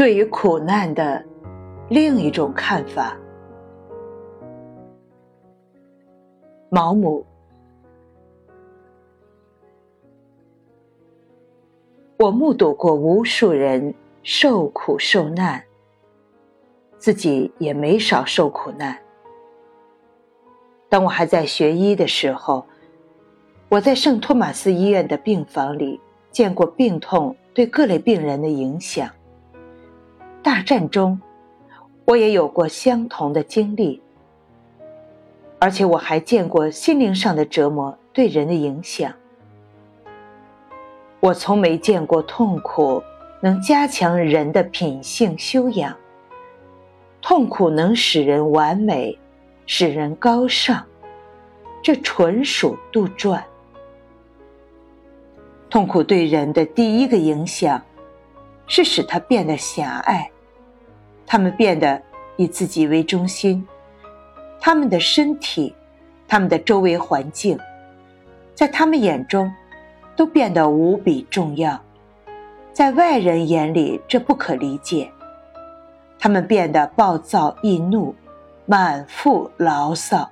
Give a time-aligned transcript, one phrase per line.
[0.00, 1.22] 对于苦难的
[1.90, 3.14] 另一种看法。
[6.70, 7.22] 毛姆，
[12.16, 15.62] 我目睹过无数人受苦受难，
[16.96, 18.96] 自己也没少受苦难。
[20.88, 22.64] 当我还在学医的时候，
[23.68, 29.06] 我在圣托马斯医院的病房里见过病痛对各类病人的影响。
[30.62, 31.20] 战中，
[32.04, 34.02] 我也有过相同的经历，
[35.58, 39.12] 而且我还见过心灵上的折磨对人的影响。
[41.20, 43.02] 我从没见过痛苦
[43.40, 45.96] 能加强人的品性修养，
[47.20, 49.18] 痛苦能使人完美。
[49.72, 50.84] 使人高尚，
[51.80, 53.40] 这纯属杜撰。
[55.68, 57.80] 痛苦对人的第一个影响，
[58.66, 60.28] 是使他变得狭隘，
[61.32, 62.02] 他们变得
[62.34, 63.64] 以自己为中心，
[64.58, 65.72] 他们的身体，
[66.26, 67.56] 他们的周围环境，
[68.52, 69.48] 在他们眼中，
[70.16, 71.80] 都变得无比重要，
[72.72, 75.08] 在外人眼里这不可理解。
[76.18, 78.12] 他们变得暴躁易怒。
[78.66, 80.30] 满腹牢骚，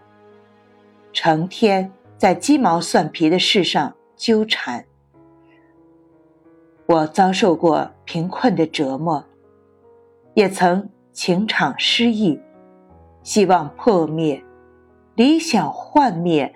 [1.13, 4.85] 成天在鸡毛蒜皮的事上纠缠。
[6.87, 9.25] 我遭受过贫困的折磨，
[10.39, 12.41] 也曾情场失意，
[13.25, 14.41] 希望破灭，
[15.17, 16.55] 理想幻灭，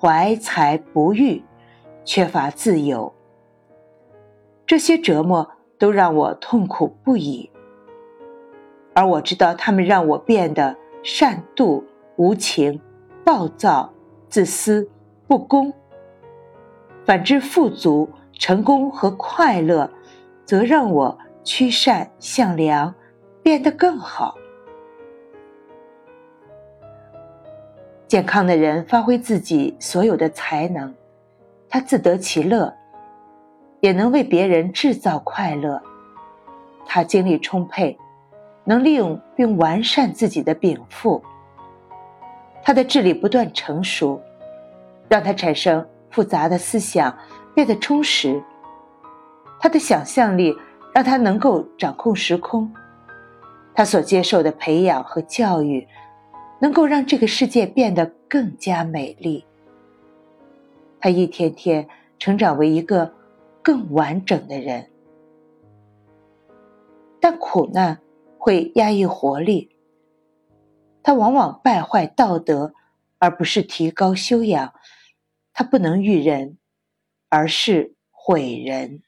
[0.00, 1.44] 怀才不遇，
[2.06, 3.12] 缺乏自由。
[4.64, 5.46] 这些折磨
[5.78, 7.50] 都让我痛苦不已，
[8.94, 10.74] 而我知道他们让我变得。
[11.02, 11.84] 善妒、
[12.16, 12.80] 无情、
[13.24, 13.92] 暴躁、
[14.28, 14.90] 自私、
[15.26, 15.72] 不公。
[17.04, 19.90] 反之，富足、成功和快乐，
[20.44, 22.92] 则让我趋善向良，
[23.48, 24.36] 变得更好。
[28.06, 30.94] 健康的人发挥自己所有的才能，
[31.66, 32.70] 他自得其乐，
[33.80, 35.82] 也能为别人制造快乐。
[36.84, 37.98] 他精力充沛。
[38.64, 41.24] 能利用并完善自己的禀赋，
[42.62, 44.20] 他的智力不断成熟，
[45.08, 47.16] 让他产生复杂的思想，
[47.54, 48.42] 变得充实。
[49.58, 50.54] 他的想象力
[50.92, 52.70] 让他能够掌控时空，
[53.78, 55.86] 他所接受的培养和教育，
[56.60, 59.46] 能够让这个世界变得更加美丽。
[60.98, 63.14] 他一天天成长为一个
[63.62, 64.90] 更完整的人，
[67.20, 68.00] 但苦难。
[68.36, 69.76] 会压抑活力，
[71.02, 72.72] 它往往败坏道德，
[73.18, 74.72] 而不是提高修养。
[75.52, 76.58] 它不能育人，
[77.28, 79.02] 而是毁人。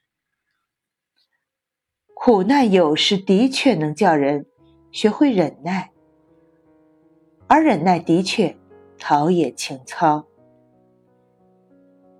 [2.14, 4.46] 苦难有时的确能叫人
[4.92, 5.90] 学会忍耐，
[7.46, 8.56] 而忍耐的确
[8.98, 10.24] 陶冶情操。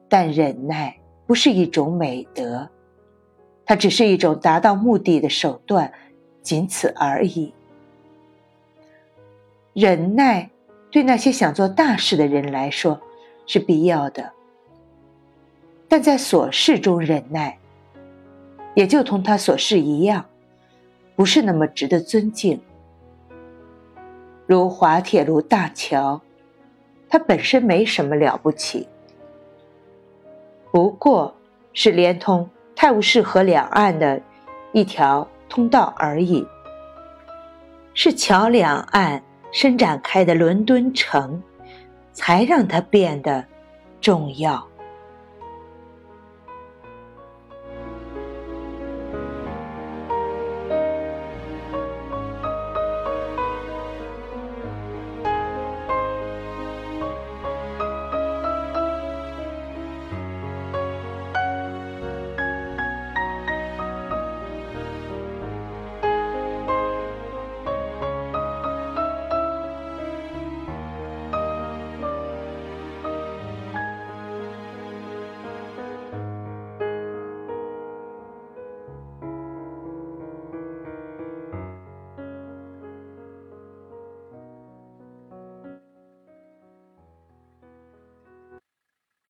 [0.08, 2.68] 但忍耐不是一种美德，
[3.64, 5.92] 它只是一种达到目的的手段。
[6.42, 7.52] 仅此而已。
[9.74, 10.50] 忍耐
[10.90, 12.98] 对那些想做大事的人来说
[13.44, 14.32] 是必要的，
[15.86, 17.58] 但在琐事中忍耐，
[18.74, 20.24] 也就同他琐事一样，
[21.16, 22.60] 不是那么值得尊敬。
[24.46, 26.20] 如滑铁卢大桥，
[27.08, 28.88] 它本身没什么了不起，
[30.70, 31.34] 不过
[31.72, 34.20] 是连通泰晤士河两岸的
[34.72, 35.28] 一条。
[35.52, 36.46] 通道而已，
[37.92, 41.42] 是桥两岸伸展开的伦敦城，
[42.12, 43.44] 才让它变得
[44.00, 44.69] 重要。